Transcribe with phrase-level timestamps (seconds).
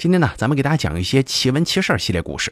[0.00, 2.50] 今天呢，咱们给大家讲一些奇闻奇事系列故事。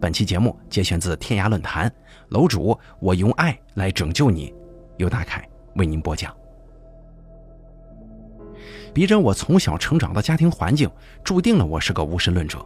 [0.00, 1.92] 本期节目节选自天涯论坛，
[2.28, 4.54] 楼主我用爱来拯救你，
[4.96, 5.44] 由大凯
[5.74, 6.32] 为您播讲。
[8.92, 10.88] 逼真我从小成长的家庭环境，
[11.24, 12.64] 注定了我是个无神论者。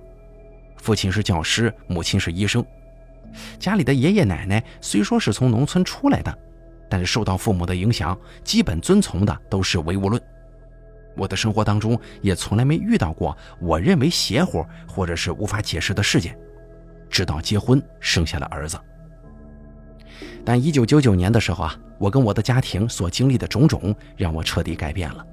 [0.76, 2.62] 父亲是教师，母亲是医生。
[3.58, 6.38] 家里的爷爷奶奶虽说是从农村出来的，
[6.90, 8.14] 但是受到父母的影响，
[8.44, 10.22] 基本遵从的都是唯物论。
[11.18, 16.38] 我的生活当中也从来没遇到过我认为邪乎或者是无法解释的事件，
[17.10, 18.78] 直到结婚生下了儿子。
[20.44, 25.26] 但一九九九年的时候啊，我跟我的家庭所经历的种种让我彻底改变了。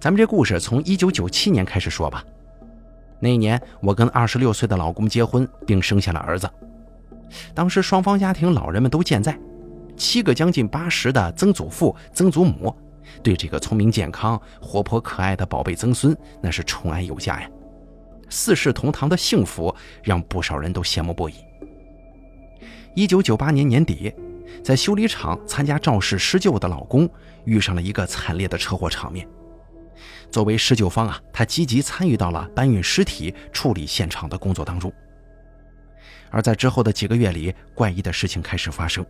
[0.00, 2.24] 咱们这故事从一九九七年开始说吧。
[3.20, 6.48] 那一年，我跟二十六岁的老公结婚，并生下了儿子。
[7.52, 9.38] 当时双方家庭老人们都健在，
[9.96, 12.74] 七个将近八十的曾祖父、曾祖母。
[13.22, 17.50] 对这个聪明健康、活泼可爱的宝贝曾孙，那是宠爱有加呀。
[18.30, 21.34] 四世同堂的幸福，让不少人都羡慕不已。
[22.94, 24.12] 一九九八年年底，
[24.62, 27.08] 在修理厂参加肇事施救的老公，
[27.44, 29.26] 遇上了一个惨烈的车祸场面。
[30.30, 34.92] 作为施救方啊，他积极参与到了搬运尸体、处理现场的工作当中。
[36.30, 39.04] 而在之后的几个月里，怪异的事情开始发生。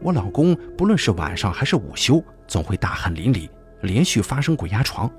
[0.00, 3.48] 我老公不论是晚上还是午休，总会大汗淋漓，
[3.82, 5.10] 连续发生鬼压床，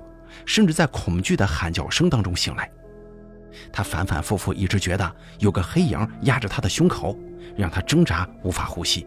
[0.46, 2.70] 甚至在恐惧的喊叫声当中醒来。
[3.72, 7.16] 他反反复复一直觉得有个黑影压着他的胸口，
[7.56, 9.06] 让他挣扎无法呼吸。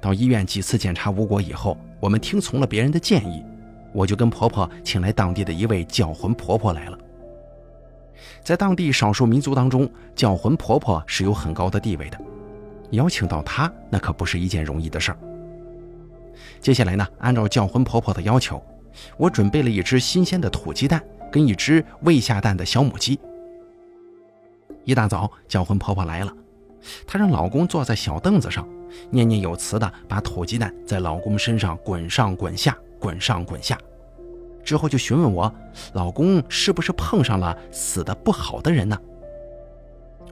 [0.00, 3.42] 到医院几次检查无果以后，我们听从了别人的建议，
[3.92, 6.98] 我就跟婆婆请来当地的一位叫魂婆婆来了。
[8.42, 12.18] 在当地少数民族当中，叫魂婆婆是有很高的地位的。
[12.90, 15.18] 邀请到她，那可不是一件容易的事儿。
[16.60, 18.62] 接下来呢，按照叫魂婆婆的要求，
[19.16, 23.18] 我准备了一只新鲜的土鸡蛋跟一只未下蛋的小母鸡。
[24.84, 26.32] 一大早，叫魂婆婆来了，
[27.06, 28.66] 她让老公坐在小凳子上，
[29.10, 33.78] 念念有词的把土鸡蛋在老公身上滚上滚下，滚上滚下，
[34.64, 35.52] 之后就询问我，
[35.92, 38.98] 老公是不是碰上了死的不好的人呢？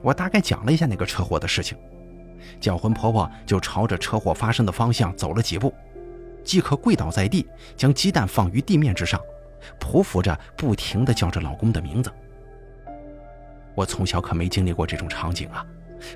[0.01, 1.77] 我大概讲了一下那个车祸的事情。
[2.59, 5.73] 叫魂婆婆就朝着车祸发生的方向走了几步，
[6.43, 9.19] 即刻跪倒在地，将鸡蛋放于地面之上，
[9.79, 12.11] 匍匐着不停地叫着老公的名字。
[13.73, 15.65] 我从小可没经历过这种场景啊，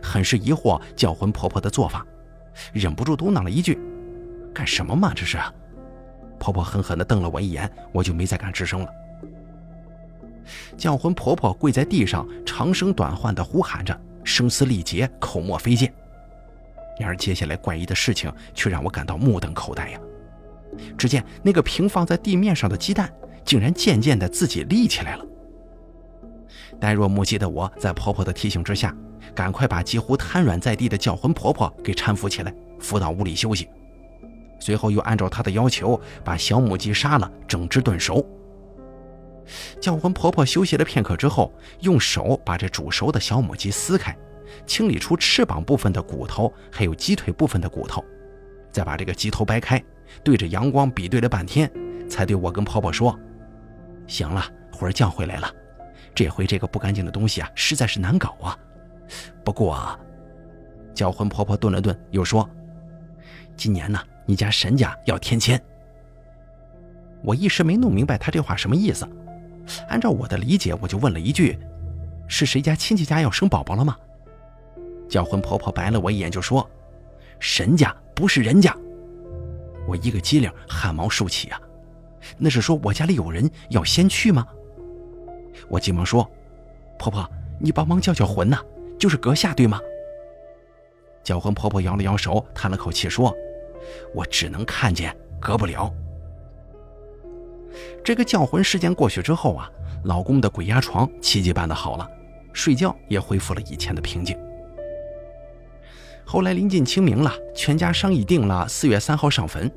[0.02, 2.06] 很是疑惑叫魂婆婆的做法，
[2.72, 3.78] 忍不住嘟囔了一句
[4.54, 5.38] ：“干什么嘛，这是？”
[6.40, 8.90] 婆婆狠狠地瞪了我一眼，我就没再敢吱声了。
[10.78, 15.94] 叫魂婆婆跪在地上，长声短唤地呼喊着，声嘶力竭，口沫飞溅。
[17.00, 20.00] 然而，接下来怪异的事情却让我感到目瞪口呆呀！
[20.98, 23.12] 只见那个平放在地面上的鸡蛋，
[23.46, 25.26] 竟然渐渐地自己立起来了。
[26.80, 28.96] 呆若木鸡的我在婆婆的提醒之下，
[29.34, 33.68] 赶快把几乎瘫软在地的叫魂婆婆给搀扶起来，扶到屋里休息。
[34.60, 38.26] 随后又按照她的要求，把小母鸡杀了，整只炖熟。
[39.80, 44.16] 叫魂婆婆休息了片刻之后，用手把这煮熟的小母鸡撕开。
[44.66, 48.04] 清理出翅膀部分的骨头，还有鸡腿部分的骨头，
[48.72, 49.84] 再把这个鸡头掰开，
[50.24, 51.72] 对着阳光比对了半天，
[52.10, 53.18] 才对我跟婆婆说
[54.08, 55.54] ：“行了，魂儿叫回来了。
[56.16, 58.58] 这回这个不干净的东西啊，实在是难搞啊。
[59.44, 59.98] 不过，
[60.94, 62.50] 叫魂婆婆顿了顿，又说：
[63.56, 65.62] 今年呢，你家沈家要添迁。
[67.22, 69.08] 我一时没弄明白她这话什么意思。
[69.88, 71.58] 按照我的理解，我就问了一句：
[72.28, 73.96] 是谁家亲戚家要生宝宝了吗？
[75.10, 76.70] 叫魂婆婆白了我一眼，就说
[77.40, 78.76] ：“神家不是人家。”
[79.88, 81.60] 我一个机灵，汗毛竖起啊！
[82.38, 84.46] 那是说我家里有人要先去吗？
[85.68, 86.30] 我急忙说
[87.00, 87.28] ：“婆婆，
[87.60, 88.60] 你帮忙叫叫魂呐，
[89.00, 89.80] 就是阁下对吗？”
[91.24, 93.36] 叫魂婆婆摇了摇手，叹了口气说
[94.14, 95.92] ：“我只能看见，隔不了。”
[98.04, 99.70] 这个叫魂事件过去之后啊，
[100.04, 102.08] 老公的鬼压床奇迹般的好了，
[102.54, 104.38] 睡觉也恢复了以前的平静。
[106.32, 109.68] 后来临近清明了，全家商议定了四月三号上坟。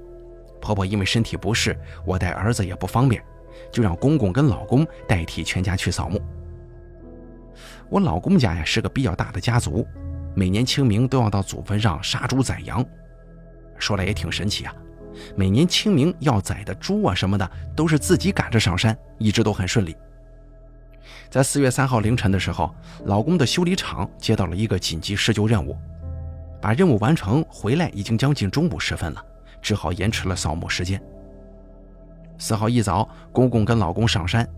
[0.60, 3.24] 婆婆因为身体不适，我带儿子也不方便，
[3.72, 6.20] 就让公公跟老公代替全家去扫墓。
[7.88, 9.86] 我老公家呀是个比较大的家族，
[10.34, 12.84] 每年清明都要到祖坟上杀猪宰羊。
[13.78, 14.74] 说来也挺神奇啊，
[15.34, 19.96] 每年清明要宰的猪啊什么的，都是自己赶着上山，一直都很顺利。
[21.30, 22.74] 在四月三号凌晨的时候，
[23.06, 25.74] 老公的修理厂接到了一个紧急施救任务。
[26.62, 29.22] 把任务完成回来已经将近中午时分了，
[29.60, 31.02] 只好延迟了扫墓时间。
[32.38, 34.48] 四号一早，公公跟老公上山，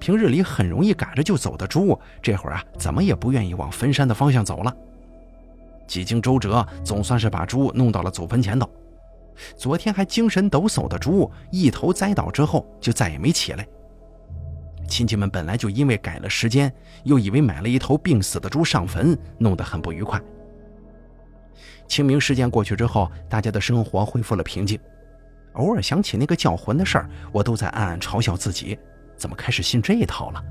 [0.00, 4.76] 平日里很容易赶着就走的猪，这会儿啊，怎么也不愿意往坟山的方向走了。
[5.86, 8.68] 几经周折，总算是把猪弄到了祖坟前头。
[9.56, 13.64] 昨天还精神抖擞的猪，一头栽倒之后就再也没起来。
[14.88, 16.72] 亲戚们本来就因为改了时间，
[17.04, 20.20] 又以为买了一头病死的猪上坟，弄得很不愉快。
[21.88, 24.78] 清明事件过去之后，大家的生活恢复了平静。
[25.54, 28.78] 偶尔想起那个叫魂的事儿，我都在暗暗嘲笑自己。
[29.16, 30.44] 怎么开始信这一套了？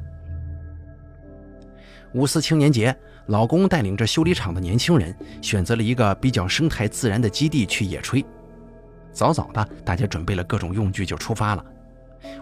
[2.13, 2.93] 五四青年节，
[3.27, 8.25] 老公带领着修理厂的年轻人选择了一个比较生态自然的基地去野炊。
[9.13, 11.63] 早早的，大家准备了各种用具就出发了。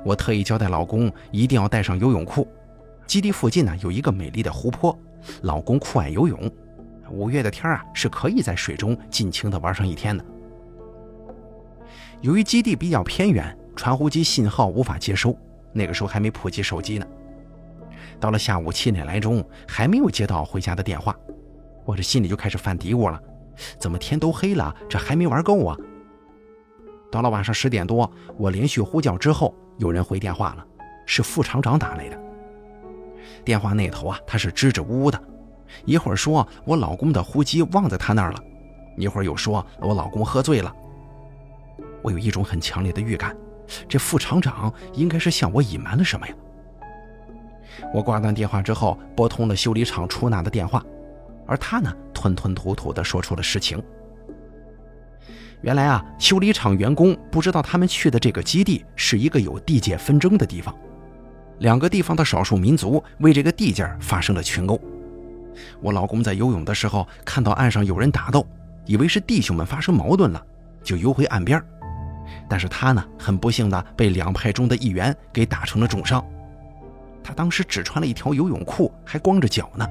[0.03, 2.47] 我特意交代老公一定要带上游泳裤。
[3.05, 4.97] 基地附近呢有一个美丽的湖泊，
[5.41, 6.51] 老公酷爱游泳，
[7.09, 10.25] 五月的天啊是可以在水中尽情的玩上一天的。
[12.21, 15.37] 由于基地比较偏远，传呼机信号无法接收。
[15.71, 17.05] 那个时候还没普及手机呢。
[18.19, 21.13] 到了下午七点来钟，还没有接到回家的电话，
[21.83, 23.21] 我这心里就开始犯嘀咕了：
[23.77, 25.77] 怎么天都黑了，这还没玩够啊？
[27.11, 30.65] 到了晚上十点多，我连续呼叫之后，有人回电话了，
[31.05, 32.17] 是副厂长打来的。
[33.43, 35.21] 电话那头啊，他是支支吾吾的，
[35.85, 38.39] 一会儿说我老公的呼机忘在他那儿了，
[38.97, 40.73] 一会儿又说我老公喝醉了。
[42.01, 43.35] 我有一种很强烈的预感。
[43.89, 46.35] 这副厂长应该是向我隐瞒了什么呀？
[47.93, 50.85] 我挂断电话之后，拨通了修理厂出纳的电话，
[51.47, 53.81] 而他呢，吞吞吐吐地说出了实情。
[55.61, 60.73] 原来啊，修理厂员工不知道他们去的这个基地是一个有地界纷争的地方，
[61.57, 64.79] 两个地方的少数民族为这个地界发生了群殴。
[65.81, 68.45] 我老公在游泳的时候看到岸上有人打斗，
[68.85, 70.45] 以为是弟兄们发生矛盾了，
[70.83, 71.61] 就游回岸边。
[72.49, 76.23] 但是他呢，很不幸的被两派中的一员给打成了重伤。
[77.23, 79.87] 他当时只穿了一条游泳裤，还光着脚呢。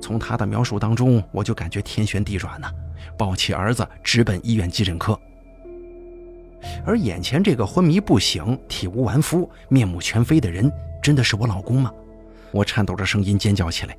[0.00, 2.70] 从他的描述当中，我就感觉天旋地转呢，
[3.18, 5.18] 抱起儿子直奔医院急诊科。
[6.84, 10.70] 而眼前这个昏迷不醒、体无完肤、面目全非的人，
[11.02, 11.92] 真的是我老公吗？
[12.52, 13.96] 我颤抖着声音尖叫起来。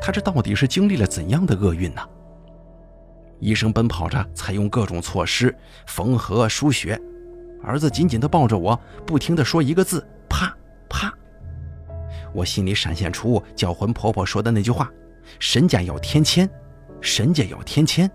[0.00, 2.02] 他这到底是经历了怎样的厄运呢？
[3.40, 5.54] 医生奔跑着，采用各种措施
[5.86, 7.00] 缝合、输血。
[7.62, 10.56] 儿子紧紧地抱着我，不停地说一个字：“啪
[10.88, 11.12] 啪。”
[12.34, 14.90] 我心里闪现出叫魂婆婆说的那句话
[15.38, 16.48] ：“神家要天签，
[17.00, 18.10] 神家要天签。”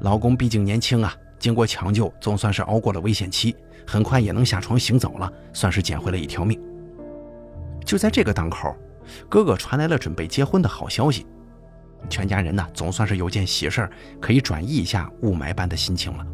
[0.00, 3.56] 老公毕竟年轻啊，经过抢救，总算是熬过了危险期，
[3.86, 6.60] 很快也能下床行走了，算是捡回了一条命。
[7.84, 8.76] 就在这个当口，
[9.28, 11.26] 哥哥传来了准备结婚的好消息。
[12.08, 13.90] 全家人呢，总算是有件喜事儿，
[14.20, 16.26] 可以转移一下雾霾般的心情了。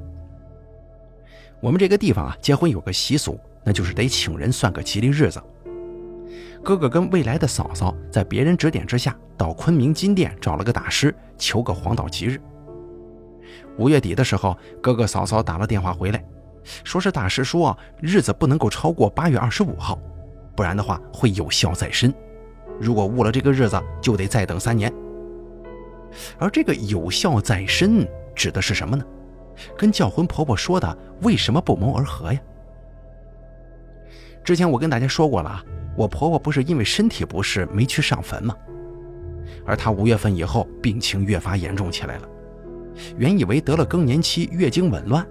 [1.60, 5.40] 我们这个地方啊，结婚有个习俗，那就是得请人算个吉利日子。
[6.62, 12.40] 哥哥跟未来的嫂嫂在别人指点之下，到昆明金店找了个大师，求个黄道吉日。
[13.78, 16.24] 五月底的时候，哥哥嫂嫂打了电话回来，
[16.82, 19.98] 说是大师说日子不能够超过八月二十五号，
[20.56, 22.12] 不然的话会有效在身。
[22.80, 24.92] 如果误了这个日子，就得再等三年。
[26.38, 29.04] 而这个有效在身指的是什么呢？
[29.76, 32.40] 跟叫魂婆婆说的为什么不谋而合呀？
[34.42, 38.56] 之前我跟大家说过了啊，我婆婆不是因为身体不适没去上坟吗？
[39.66, 42.28] 而她五月份以后病情越发严重起来了，
[43.18, 45.26] 原以为得了更年期月经紊乱，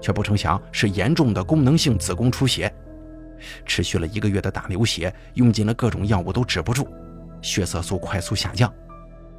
[0.00, 2.72] 却不成想是严重的功能性子宫出血，
[3.64, 6.88] 持续了一个月的大流血，用尽了各种药物都止不住，
[7.42, 8.72] 血色素快速下降。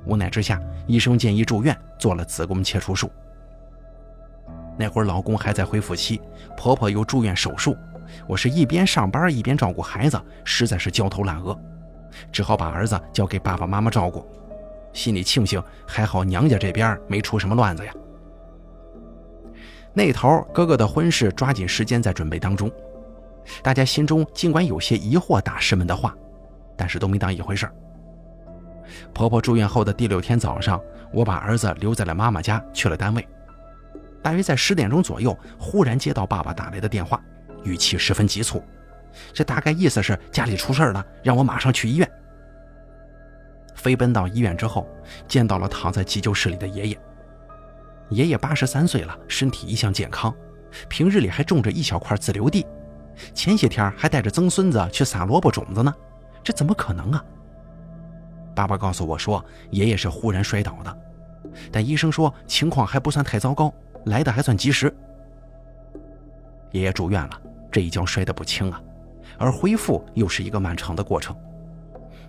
[0.06, 3.12] 无奈之下，医生建议住院做了子宫切除术。
[4.78, 6.20] 那会儿老公还在恢复期，
[6.58, 7.78] 婆婆又住院手术，
[8.28, 11.56] 我是一边上班一边照顾孩子，实在是焦头烂额，
[12.32, 14.26] 只好把儿子交给爸爸妈妈照顾。
[14.92, 17.94] 心里庆幸，还好娘家这边没出什么乱子呀。
[19.94, 22.72] 那头哥哥的婚事抓紧时间在准备当中，
[23.62, 26.16] 大家心中尽管有些疑惑大师们的话，
[26.76, 27.74] 但是都没当一回事儿。
[29.14, 30.82] 婆婆住院后的第六天早上，
[31.14, 33.28] 我把儿子留在了妈妈家，去了单位。
[34.22, 37.22] 大约在十点钟左右，忽然接到爸爸打来的电话，
[37.64, 38.64] 语气十分急促，
[39.34, 42.12] 这大概意思是家里出事了，让我马上去医院。
[43.76, 44.88] 飞奔到医院之后，
[45.28, 47.00] 见到了躺在急救室里的爷爷。
[48.10, 50.36] 爷爷八十三岁了，身体一向健康，
[50.90, 52.66] 平日里还种着一小块自留地，
[53.34, 55.94] 前些天还带着曾孙子去撒萝卜种子呢，
[56.44, 57.24] 这怎么可能啊？
[58.54, 60.98] 爸爸告诉我说，爷爷是忽然摔倒的，
[61.72, 63.74] 但医生说情况还不算太糟糕，
[64.06, 64.94] 来的还算及时。
[66.72, 67.42] 爷爷住院了，
[67.72, 68.82] 这一跤摔得不轻啊，
[69.38, 71.36] 而恢复又是一个漫长的过程。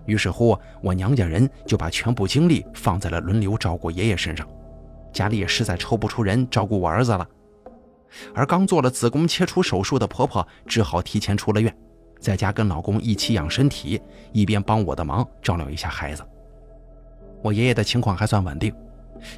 [0.06, 4.46] 于是乎，我娘家人就把全部精力放在了轮流照顾爷爷身上，
[5.12, 7.26] 家里也实在抽不出人照顾我儿子了。
[8.34, 11.74] 而刚做了子宫切除手术的婆婆只好提前出了院，
[12.20, 14.00] 在家跟老公一起养身体，
[14.32, 16.22] 一边帮我的忙照料一下孩子。
[17.42, 18.74] 我爷爷的情况还算稳定，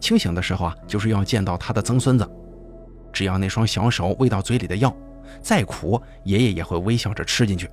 [0.00, 2.30] 清醒的时候啊，就是要见到他的曾孙子，
[3.12, 4.94] 只要那双小手喂到嘴里的药，
[5.40, 7.68] 再苦爷爷也会微笑着吃进去。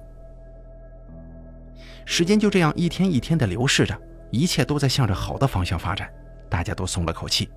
[2.05, 3.99] 时间就这样一天一天的流逝着，
[4.31, 6.09] 一切都在向着好的方向发展，
[6.49, 7.49] 大家都松了口气。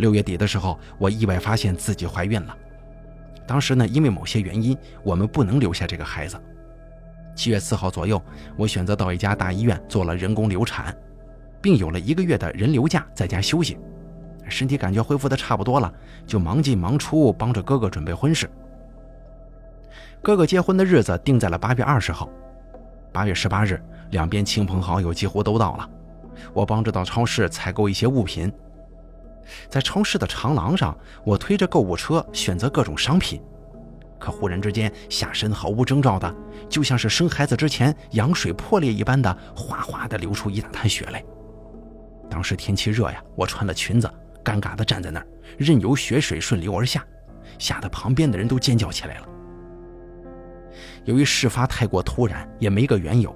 [0.00, 2.56] 六月底的时候，我意外发现自己怀孕了。
[3.46, 6.40] 当时呢，因为某些原因，我们不能留下这个孩子。
[7.34, 8.20] 七月四号左右，
[8.56, 10.96] 我选择到一家大医院做了人工流产，
[11.60, 13.78] 并有了一个月的人流假，在家休息。
[14.48, 15.92] 身体感觉恢复的差不多了，
[16.26, 18.50] 就忙进忙出，帮着哥哥准备婚事。
[20.22, 22.28] 哥哥结婚的日子定在了八月二十号。
[23.12, 23.80] 八月十八日，
[24.10, 25.88] 两边亲朋好友几乎都到了，
[26.52, 28.52] 我帮着到超市采购一些物品。
[29.68, 33.42] 在超市的长廊上，我推着购物车选择各种商品，
[34.18, 36.34] 可忽然之间下身毫无征兆的，
[36.68, 41.24] 就像是生孩子之前羊水破裂一般的，哗哗的流出一大滩血来。
[42.28, 44.08] 当时天气热呀，我穿了裙子，
[44.44, 45.26] 尴尬的站在那儿，
[45.58, 47.04] 任由血水顺流而下，
[47.58, 49.26] 吓得旁边的人都尖叫起来了。
[51.04, 53.34] 由于事发太过突然，也没个缘由，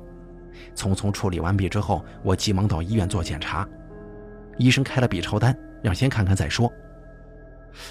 [0.77, 3.67] 匆匆处理完毕之后，我急忙到医院做检查。
[4.59, 6.73] 医生开了 B 超单，让先看看再说。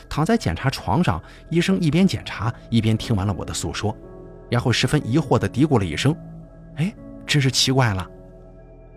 [0.09, 3.95] 躺在检查床上，医生一边检查一边听完了我的诉说，
[4.49, 6.15] 然后十分疑惑地嘀咕了一声
[6.77, 6.91] ：“哎，
[7.27, 8.09] 真是奇怪了。”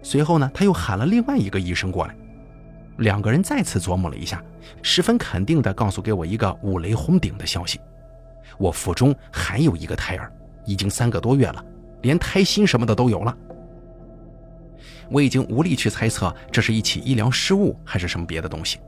[0.02, 2.16] 随后呢，他又喊了另外一个医生过来，
[2.96, 4.42] 两个人再次琢磨了一下，
[4.80, 7.78] 十分肯定地告诉给我一个五雷轰顶的消息：
[8.56, 10.32] 我腹中还有一个胎儿。
[10.68, 11.64] 已经三个多月了，
[12.02, 13.36] 连胎心什么的都有了。
[15.10, 18.78] 我已经无力去猜测这是一起医疗失误还是什么别的东西。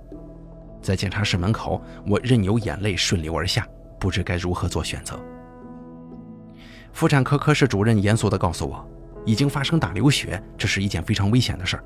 [0.81, 3.67] 在检查室门口，我任由眼泪顺流而下，
[3.99, 5.19] 不知该如何做选择。
[6.93, 8.85] 妇产科科室主任严肃地告诉我，
[9.25, 11.85] 已经发生大流血，这是一件非常危险的事儿，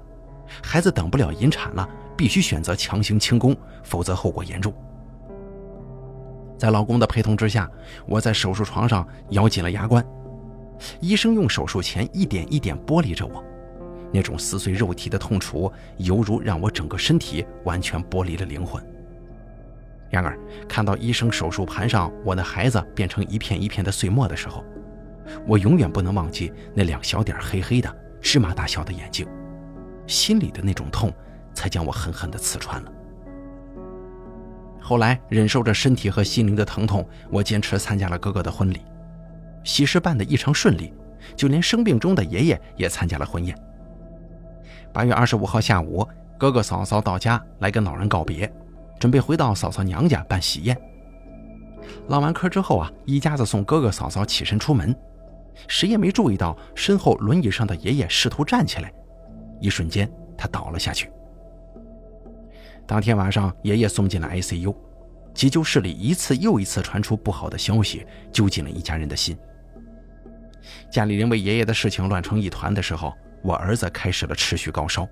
[0.62, 4.72] 孩子等不了引产了，必须选择强行清宫，否则后果严重。
[6.56, 7.68] 在老公的陪同之下，
[8.06, 10.04] 我在手术床上咬紧了牙关。
[11.00, 13.42] 医生用手术钳一点一点剥离着我，
[14.12, 18.82] 那种撕碎肉体的痛楚，犹如让我整个身体完全剥离了灵魂。
[20.10, 20.38] 然而，
[20.68, 24.62] 看到医生手术盘上我的孩子变成一片一片的碎末的时候，
[25.46, 27.90] 我永远不能忘记那两小点黑黑的
[28.20, 29.26] 芝麻大小的眼睛，
[30.06, 31.10] 心里的那种痛，
[31.54, 32.92] 才将我狠狠地刺穿了。
[34.78, 38.82] 后来忍受着身体和心灵的疼痛，我坚持参加了哥哥的婚礼。
[39.64, 40.92] 喜事办得异常顺利，
[41.34, 43.56] 就连生病中的爷爷也参加了婚宴。
[44.92, 46.06] 八月二十五号下午，
[46.36, 48.52] 哥哥嫂嫂到家来跟老人告别，
[49.00, 50.78] 准备回到嫂嫂娘家办喜宴。
[52.08, 54.94] 唠完嗑之后啊，一家子送哥哥嫂嫂起身出门，
[55.66, 58.92] 谁也没注意到身后轮椅上的爷爷试图站起来，
[59.60, 61.10] 一瞬间他倒了下去。
[62.86, 64.74] 当天晚上，爷爷送进了 ICU，
[65.32, 69.34] 急救室里一次又一次传出不好的消息，揪紧了一家人的心。
[70.90, 75.08] 家里人为爷爷的事情乱成一团的时候，我儿子开始了持续高烧。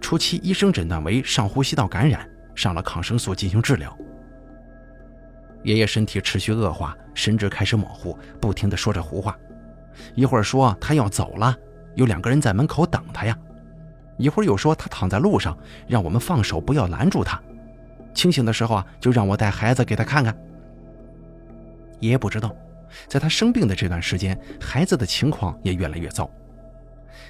[0.00, 3.96] 初期医生诊断为上呼吸道感染，上了抗生素进行治疗。
[5.64, 9.36] 爷爷身体持续恶化，神志开始模糊，不停地说着胡话，
[10.14, 11.56] 一会儿说他要走了，
[11.96, 13.36] 有两个人在门口等他呀。
[14.16, 15.58] 一会儿又说他躺在路上，
[15.88, 17.42] 让我们放手，不要拦住他。
[18.14, 20.36] 清醒的时候啊，就让我带孩子给他看看。
[21.98, 22.54] 爷爷不知道，
[23.08, 26.30] 在他生病的这段时间，孩子的情况也越来越糟。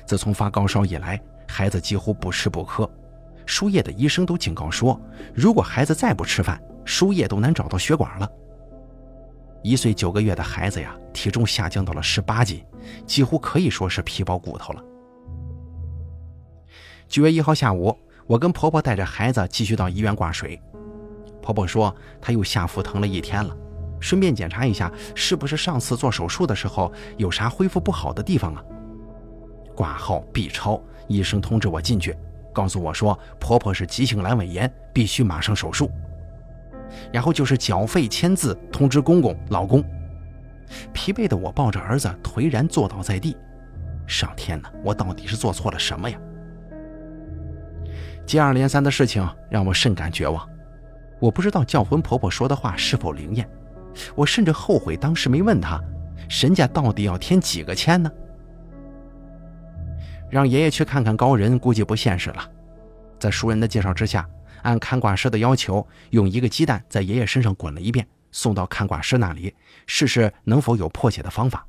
[0.07, 2.89] 自从发高烧以来，孩子几乎不吃不喝，
[3.45, 4.99] 输液的医生都警告说，
[5.35, 8.31] 如果孩子再不吃饭，输液都难找到血管了。
[9.63, 12.65] 一岁九个月的孩子呀，体重下降到了十八斤，
[13.05, 14.85] 几乎可以说是皮包骨头了。
[17.09, 17.97] 九月一号下午，
[18.29, 20.61] 我跟婆婆带着孩子继续到医院挂水。
[21.43, 23.57] 婆婆说她又下腹疼了一天了，
[23.99, 28.63] 顺便检查一下是不是上次做手术的时候有啥恢复不好的地方啊？
[29.77, 32.17] 挂号 B 超，医生通知我进去，
[32.53, 35.91] 告诉我说婆婆是急性阑尾炎，必须马上手术。
[37.13, 39.85] 然后就是缴费签字通知公公老公。
[40.93, 43.37] 疲惫的我抱着儿子颓然坐倒在地。
[44.07, 46.19] 上天呐，我到底是做错了什么呀？
[48.25, 50.49] 接二连三的事情让我甚感绝望，
[51.21, 53.49] 我不知道叫魂婆婆说的话是否灵验，
[54.15, 55.81] 我甚至后悔当时没问她，
[56.29, 58.11] 身家到底要添几个钱呢？
[60.37, 62.47] 让爷爷去看看高人，估计不现实了。
[63.19, 64.29] 在熟人的介绍之下，
[64.65, 69.55] 按看卦师的要求，用一个鸡蛋在爷爷身上滚了一遍，送到看卦师那里，
[69.87, 71.67] 试试能否有破解的方法。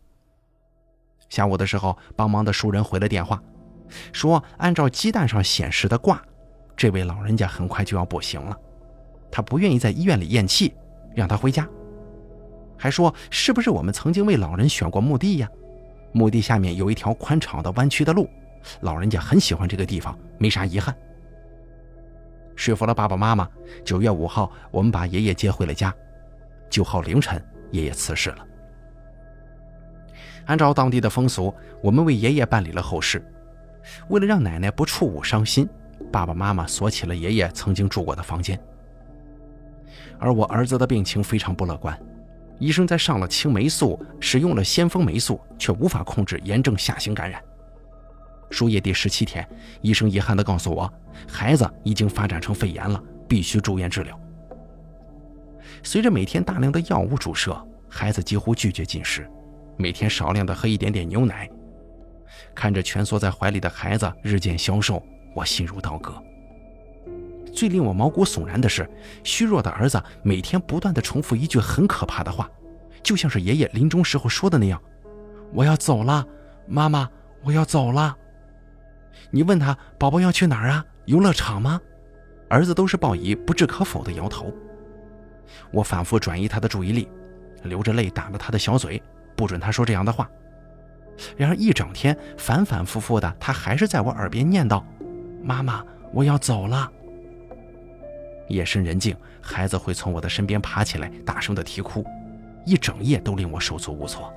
[1.30, 3.42] 下午的时候，帮忙的熟人回了电话，
[4.12, 6.22] 说按照鸡蛋上显示的卦，
[6.76, 8.54] 这位老人家很快就要不行了。
[9.32, 10.74] 他不愿意在医院里咽气，
[11.16, 11.66] 让他回家。
[12.78, 15.50] 还说是不是我们曾经为老人选过墓地呀？
[16.12, 18.30] 墓地下面有一条宽敞的弯曲的路，
[18.82, 20.96] 老人家很喜欢这个地方，没啥遗憾。
[22.56, 23.48] 说服了爸爸妈妈，
[23.86, 25.94] 九月五号我们把爷爷接回了家。
[26.70, 28.46] 九号凌晨，爷爷辞世了。
[30.48, 33.24] 按照当地的风俗，我们为爷爷办理了后事。
[34.10, 35.70] 为了让奶奶不触物伤心，
[36.12, 38.60] 爸爸妈妈锁起了爷爷曾经住过的房间。
[40.20, 41.98] 而我儿子的病情非常不乐观，
[42.60, 47.42] 医生在上了青霉素，使用了先锋霉素，却无法控制炎症下行感染。
[48.50, 49.48] 输液第十七天，
[49.82, 50.92] 医生遗憾地告诉我，
[51.28, 54.20] 孩子已经发展成肺炎了，必须住院治疗。
[55.84, 57.56] 随着每天大量的药物注射，
[57.90, 59.30] 孩子几乎拒绝进食，
[59.76, 61.50] 每天少量的喝一点点牛奶。
[62.56, 65.02] 看着蜷缩在怀里的孩子日渐消瘦，
[65.36, 66.16] 我心如刀割。
[67.54, 68.90] 最令我毛骨悚然的是，
[69.24, 72.50] 虚弱的儿子每天不断的重复一句很可怕的话，
[73.04, 74.82] 就像是爷爷临终时候说的那样
[75.54, 76.26] ：“我要走了，
[76.68, 77.10] 妈妈，
[77.44, 78.16] 我要走了。”
[79.32, 80.86] 你问他宝宝要去哪儿啊？
[81.06, 81.80] 游乐场吗？
[82.50, 84.54] 儿子都是报以不置可否的摇头。
[85.72, 87.10] 我反复转移他的注意力，
[87.64, 89.02] 流着泪打了他的小嘴，
[89.36, 90.30] 不准他说这样的话。
[91.36, 94.84] 然而一整天反反复复的，他还是在我耳边念叨
[95.44, 95.84] ：“妈妈，
[96.14, 96.90] 我要走了。”
[98.50, 102.06] 夜深人静，孩子会从我的身边爬起来，大声的啼哭，
[102.66, 104.32] 一整夜都令我手足无措。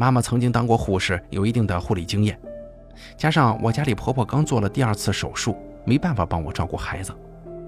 [0.00, 2.40] 妈妈曾经当过护士，有一定的护理经验，
[3.18, 7.12] 加上我家里婆婆刚做了第二次手术，没办法帮我照顾孩子，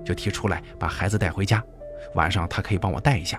[0.03, 1.63] 就提出来把孩子带回家，
[2.15, 3.39] 晚上她可以帮我带一下。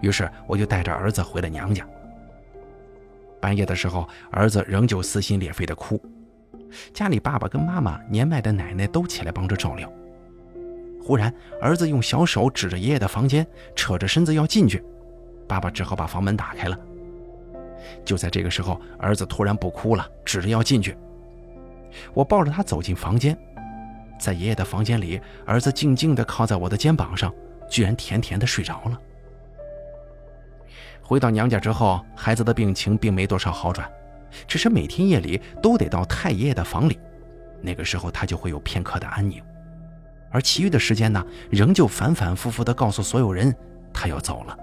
[0.00, 1.86] 于是我就带着儿子回了娘家。
[3.40, 6.02] 半夜的时候，儿子仍旧撕心裂肺的哭。
[6.92, 9.88] 家里爸爸跟妈妈、年迈的奶奶都起来帮着照料。
[11.00, 11.32] 忽然，
[11.62, 14.82] 儿子用小手指着爷爷的房间，扯着身子要进去，
[15.46, 16.76] 爸爸只好把房门打开了。
[18.04, 20.96] 就在这个时候，儿子突然不哭了，指着要进去。
[22.14, 23.36] 我抱着他走进房间，
[24.18, 27.32] 在爷爷的房间里，儿子静静地靠在我的肩膀上，
[27.68, 29.00] 居然甜甜地睡着了。
[31.02, 33.90] 回到娘家之后，孩子的病情并没多少好转。
[34.46, 37.00] 只是每天夜里都得到太爷爷的房里，
[37.60, 39.42] 那个时候他就会有片刻的安宁，
[40.30, 43.52] 而其余的时间呢，仍旧反反复复地告诉所有人
[43.92, 44.56] 他要走了。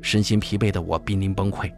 [0.00, 1.72] 身心疲惫的我濒临崩溃，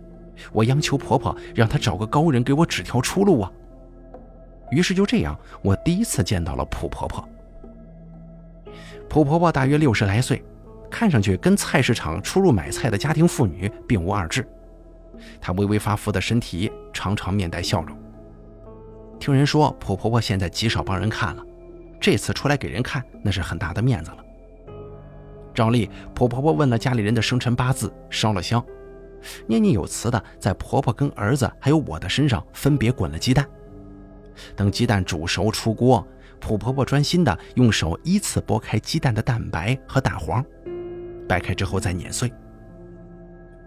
[0.53, 3.53] 我央求婆婆让她找个高人给我指条出路啊。
[4.70, 7.29] 于是就这样，我第一次见到了普婆婆。
[9.09, 10.44] 普婆婆大约六十来岁，
[10.88, 14.46] 看上去跟菜市场出入买菜的家庭妇女并无二致。
[15.40, 17.96] 她微微发福的身体，常常面带笑容。
[19.18, 21.44] 听人说，普婆婆现在极少帮人看了，
[22.01, 24.18] 这次出来给人看，那是很大的面子了。
[25.55, 28.65] 照例，普婆婆问了家里人的生辰八字，烧了香，
[29.47, 33.47] 念念有词的在婆婆跟儿子还有我的身上分别滚了鸡蛋。
[34.57, 36.07] 等鸡蛋煮熟出锅，
[36.39, 40.43] 普婆婆专心的用手依次剥开鸡蛋的蛋白和蛋黄，
[41.29, 42.33] 掰开之后再碾碎。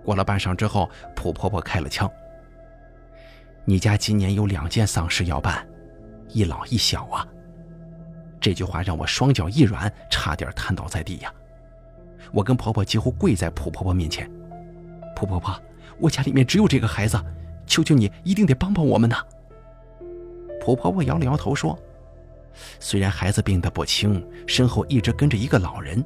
[0.04, 2.10] 过了半晌之后，普婆婆开了枪
[3.66, 5.68] ：“你家今年有两件丧事要办，
[6.30, 7.28] 一老一小啊。”
[8.42, 11.32] 这句话让我双脚一软，差点瘫倒在地呀。
[12.34, 14.30] 我跟婆婆几乎跪在普婆婆面前
[15.16, 15.56] ：“普婆婆，
[16.00, 17.18] 我家里面只有这个孩子，
[17.68, 19.18] 求求你一定得帮帮我们呐！”
[20.60, 21.78] 普婆婆摇了摇头说
[22.80, 26.04] ：“虽然孩子病得不轻，身后一直跟着一个老人，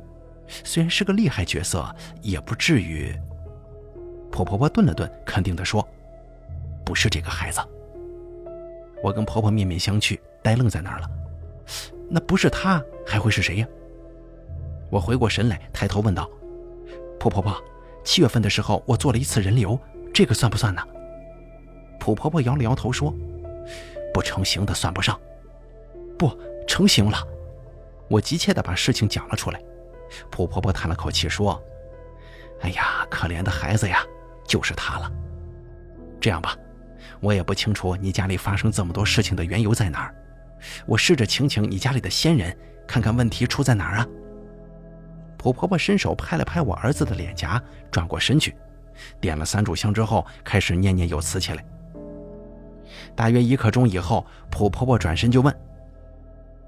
[0.47, 3.15] 虽然是个厉害角色，也不至于。”
[4.29, 5.87] 婆婆婆顿了顿，肯定地说
[6.83, 7.61] ：“不是这个孩子。”
[9.01, 11.09] 我跟婆婆面面相觑，呆愣在那儿了。
[12.09, 13.67] 那不是他，还会是谁呀？
[14.89, 16.29] 我回过神来，抬头问道
[17.19, 17.55] ：“婆婆婆，
[18.03, 19.79] 七月份的时候我做了一次人流，
[20.13, 20.81] 这个算不算呢？”
[21.99, 23.13] 普婆婆摇了摇头说
[24.13, 25.19] ：“不成形的算不上。”
[26.17, 26.35] 不
[26.67, 27.17] 成形了。
[28.07, 29.61] 我急切地把事情讲了出来。
[30.31, 31.61] 普婆婆叹了口气说
[32.61, 34.03] ：“哎呀，可怜的孩子呀！”
[34.47, 35.11] 就是他了。
[36.21, 36.55] 这样吧，
[37.19, 40.15] 我也不清楚你家里发生这么多事情的缘由在哪儿。
[40.85, 44.07] 我试着请请你家里的先人，看看问题出在哪儿啊。
[45.37, 48.55] 普婆婆伸手拍了拍我儿子的脸颊，转过身去，
[49.21, 51.63] 点了三炷香之后，开始念念有词起来。
[53.15, 55.55] 大约一刻钟以后，普婆婆转身就问：“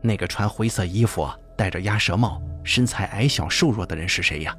[0.01, 1.27] 那个穿灰色衣服、
[1.57, 4.55] 戴着鸭舌帽、身材矮小瘦弱的人是谁呀？”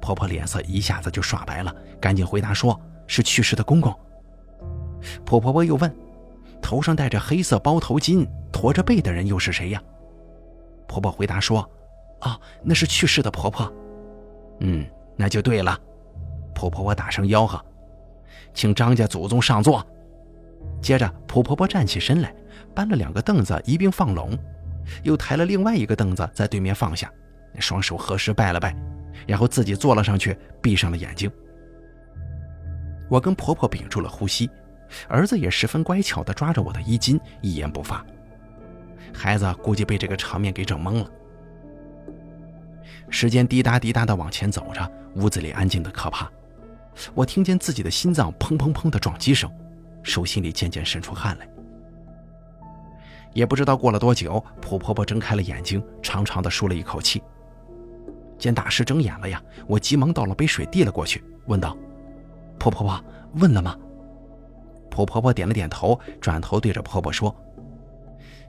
[0.00, 3.94] 婆婆脸色一下子就刷白了，赶紧回答说：“是去世的公公。”
[5.26, 5.94] 普婆婆又问
[6.62, 9.82] ：“头上戴着黑色包头巾、驼着背的人又是谁呀？”
[10.88, 11.68] 婆婆回答说。
[12.24, 13.70] 啊，那是去世的婆婆。
[14.60, 14.84] 嗯，
[15.14, 15.78] 那就对了。
[16.54, 17.62] 婆婆婆大声吆喝
[18.54, 19.86] ：“请张家祖宗上座。”
[20.80, 22.34] 接着，蒲婆婆站起身来，
[22.74, 24.38] 搬了两个凳子一并放拢，
[25.02, 27.12] 又抬了另外一个凳子在对面放下，
[27.58, 28.74] 双手合十拜了拜，
[29.26, 31.30] 然后自己坐了上去，闭上了眼睛。
[33.10, 34.48] 我跟婆婆屏住了呼吸，
[35.08, 38.02] 儿子也十分乖巧地抓着我的衣襟，一言不发。
[39.12, 41.10] 孩子估计被这个场面给整懵了。
[43.10, 46.30] 时间滴答滴答地往前走着，屋子里安静的可怕。
[47.14, 49.50] 我听见自己的心脏砰砰砰的撞击声，
[50.02, 51.48] 手心里渐渐渗出汗来。
[53.32, 57.22] 也不知道过了多久，普婆婆睁开了眼睛，长长的舒了一口气。
[58.38, 61.76] 见大师睁眼了呀，我急忙倒了杯水递了过去，问道
[62.58, 63.76] ：“普婆婆问了吗？”
[64.90, 67.34] 普婆婆点了点头，转头对着婆婆说：“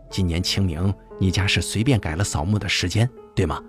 [0.09, 3.59] 今年清明，你家是随便改了扫墓的时间，对吗？”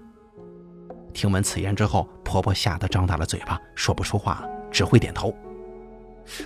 [1.16, 5.34] 听闻此言之后，婆婆吓得张大了嘴巴，说不出话了，只会点头。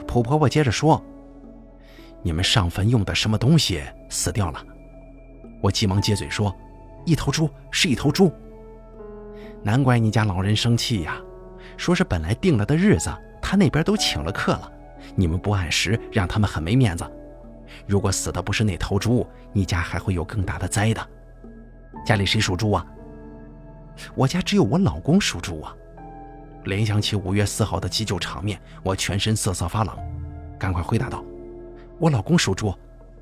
[0.06, 1.04] 普婆婆接着说
[2.22, 4.64] ：“你们上坟用的什么东西死掉了？”
[5.60, 6.54] 我急忙接嘴说
[7.04, 8.32] ：“一头猪，是一头猪。”
[9.60, 11.20] 难怪你家老人生气呀，
[11.76, 13.10] 说是本来定了的日子，
[13.42, 14.70] 他那边都请了客了，
[15.16, 17.04] 你们不按时，让他们很没面子。
[17.88, 21.04] 如果死的不是那头猪，你家还会有更大的灾的。
[22.06, 22.86] 家里谁属猪啊？
[24.14, 25.74] 我家只有我老公属猪啊！
[26.64, 29.96] 联想起五月四号的急救场面，我全身瑟瑟发冷，
[30.58, 31.24] 赶快回答道
[31.98, 32.74] ：“我老公属猪，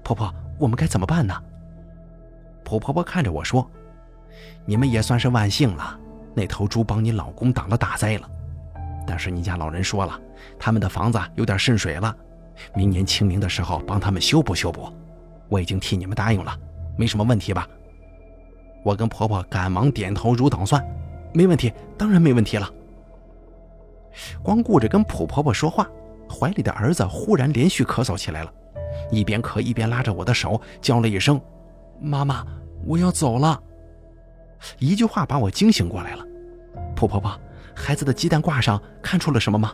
[0.03, 1.35] 婆婆，我们该怎么办呢？”
[2.65, 3.71] 普婆婆看着我说
[4.67, 5.99] ：“你们也算是万幸了，
[6.35, 8.29] 那头猪帮你老公挡了大灾了。
[9.07, 10.21] 但是你家老人说了，
[10.59, 12.15] 他们的房子有点渗水了，
[12.75, 14.93] 明年清明的时候帮他们修补修补。
[15.49, 16.55] 我已经替你们答应了，
[16.97, 17.67] 没什么问题吧？”
[18.89, 20.83] 我跟婆婆赶忙点头如捣蒜，
[21.35, 22.73] 没问题，当然没问题了。
[24.43, 25.87] 光顾着跟普婆婆说话，
[26.27, 28.51] 怀里的儿子忽然连续咳嗽起来了，
[29.11, 31.39] 一边咳一边拉着我的手，叫了一声
[32.01, 32.43] ：“妈妈，
[32.87, 33.63] 我要走了。”
[34.81, 36.25] 一句话把我惊醒过来了。
[36.97, 37.39] 普婆婆，
[37.77, 39.71] 孩子的鸡蛋挂上看出了什么吗？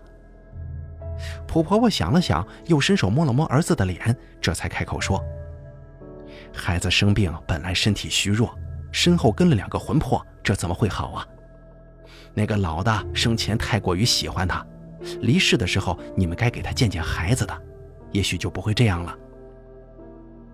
[1.46, 5.24] 普婆婆想了想，又伸手摸了摸儿子的脸，这才开口说
[6.52, 8.52] ：“孩子生病本来身体虚弱。”
[8.94, 11.26] 身后跟了两个魂魄，这怎么会好啊？
[12.32, 14.64] 那个老的生前太过于喜欢他，
[15.20, 17.62] 离世的时候你们该给他见见孩子的，
[18.12, 19.12] 也许就不会这样了。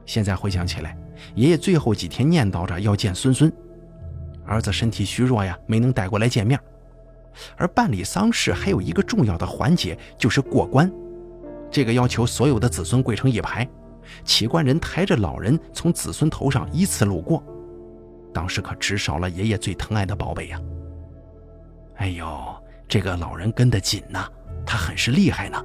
[0.07, 0.97] 现在回想起来，
[1.35, 3.53] 爷爷最后几天念叨着要见孙孙，
[4.47, 6.59] 儿子身体虚弱呀，没能带过来见面。
[7.59, 10.91] 而办理丧事还有一个重要的环节，就是过关，
[11.71, 13.69] 这个要求所有的子孙跪成一排，
[14.25, 17.45] 起棺人抬着老人从子孙头上依次路过。
[18.33, 20.61] 当时可只少了爷爷最疼爱的宝贝呀！
[21.97, 22.27] 哎呦，
[22.89, 24.27] 这个老人跟得紧呐，
[24.65, 25.63] 他很是厉害呢。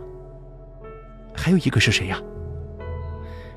[1.35, 2.19] 还有一个是谁呀？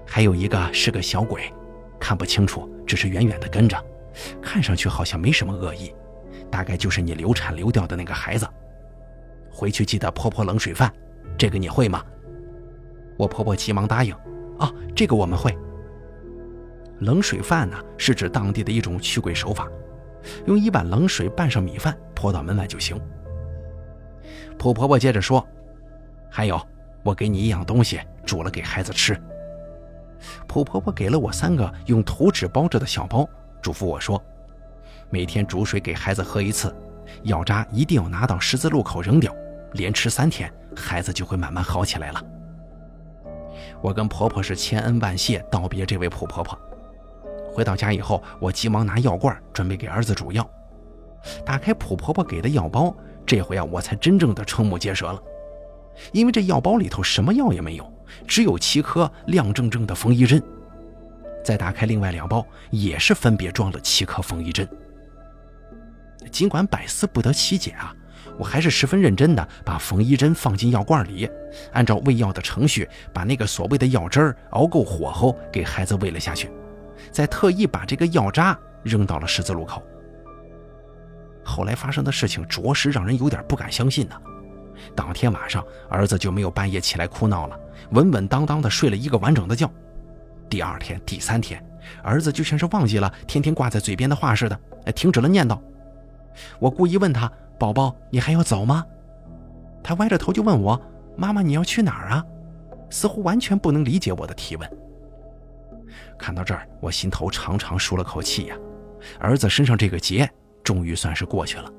[0.07, 1.53] 还有一个是个小鬼，
[1.99, 3.77] 看不清楚，只是远远的跟着，
[4.40, 5.94] 看上去好像没什么恶意，
[6.51, 8.49] 大概就是你流产流掉的那个孩子。
[9.51, 10.92] 回去记得泼泼冷水饭，
[11.37, 12.05] 这个你会吗？
[13.18, 14.14] 我婆婆急忙答应，
[14.59, 15.57] 啊，这个我们会。
[17.00, 19.68] 冷水饭呢，是指当地的一种驱鬼手法，
[20.46, 23.00] 用一碗冷水拌上米饭泼到门外就行。
[24.58, 25.46] 普婆婆接着说
[26.28, 26.61] ：“还有，
[27.02, 29.16] 我给你一样东西，煮了给孩子吃。”
[30.48, 33.28] 普婆婆给了我三个用土纸包着的小包，
[33.62, 34.20] 嘱咐我说
[35.11, 36.74] ：“每天煮水给孩子喝一次，
[37.22, 39.32] 药渣一定要拿到十字路口扔掉，
[39.74, 42.20] 连吃三天，孩子就会慢慢好起来了。”
[43.80, 46.58] 我跟婆婆是千恩万谢道别这位普婆婆。
[47.59, 50.49] 回到家以后，我急忙拿药罐准备给儿子煮药。
[51.44, 52.94] 打开普婆婆给的药包，
[53.27, 55.21] 这回啊，我才真正的瞠目结舌了，
[56.12, 57.92] 因为这药包里头什么药也没有，
[58.29, 60.40] 只有七颗亮铮铮的缝衣针。
[61.44, 64.68] 再打开另外两包，也是分别装了七颗缝衣针。
[66.31, 67.92] 尽管百思不得其解啊，
[68.38, 71.29] 我还是十分认真的把缝衣针放进药罐里，
[71.73, 76.49] 按照喂药的程序，把那个所谓的药汁熬够火候，给孩子喂了下去。
[77.11, 79.83] 再特意把这个药渣扔到了十字路口。
[81.44, 84.14] 后来发生的事情着实让人有点不敢相信呢。
[84.94, 87.59] 当天晚上，儿子就没有半夜起来哭闹了，
[87.90, 89.68] 稳稳当当的睡了一个完整的觉。
[90.49, 91.62] 第二天、第三天，
[92.03, 94.59] 儿子就像是忘记了天天挂在嘴边的话似的，
[94.94, 95.59] 停止了念叨。
[96.59, 98.85] 我故意问他：“宝宝，你还要走吗？”
[99.83, 100.81] 他歪着头就问我
[101.16, 102.25] ：“妈妈，你要去哪儿啊？”
[102.90, 104.78] 似乎完全不能理解我的提问。
[106.18, 108.57] 看到这儿，我心头长长舒了口气呀，
[109.20, 110.28] 儿子身上这个结
[110.64, 111.72] 终于算是过去了。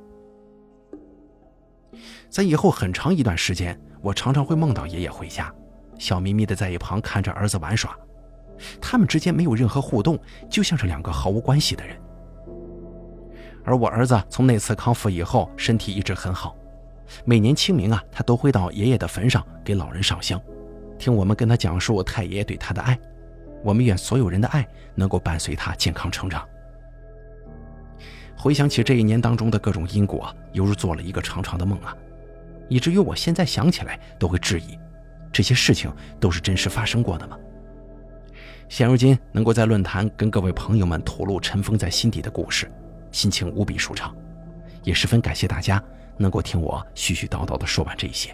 [2.30, 5.54] 在以后很长一段时间，我常常会梦到爷爷回家，
[5.97, 7.95] 笑眯眯的在一旁看着儿子玩耍，
[8.80, 10.17] 他们之间没有任何互动，
[10.49, 11.97] 就像是两个毫无关系的人。
[13.65, 16.56] 而我儿子从那次康复以后，身体一直很好，
[17.25, 20.39] 每年清明啊，他都会到爷爷的坟上给老人上香，
[20.97, 22.97] 听我们跟他讲述太爷爷对他的爱。
[23.63, 26.48] 我们愿所有人的爱能够伴随他健康成长。
[28.38, 31.95] 回想起这一年当中的各种因果，犹如做了一个长长的梦啊。
[32.69, 34.78] 以至于我现在想起来都会质疑，
[35.32, 37.38] 这些事情都是真实发生过的吗？
[38.69, 42.72] 现如今能够在论坛跟各位朋友们吐露尘封在心底的故事，
[43.12, 44.15] 心情无比舒畅，
[44.84, 45.84] 也十分感谢大家
[46.17, 48.34] 能够听我絮絮叨叨的说完这一些。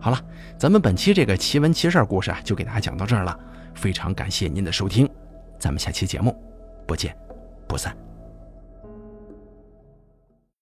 [0.00, 0.20] 好了，
[0.58, 3.38] 咱们本期这个奇闻奇事故事啊，就给大家讲到这儿了，
[3.74, 5.08] 非常感谢您的收听，
[5.58, 6.36] 咱们下期节目
[6.86, 7.16] 不见
[7.66, 8.05] 不散。